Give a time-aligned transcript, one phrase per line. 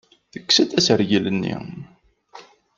[0.31, 1.55] Tekkes-d asergel-nni.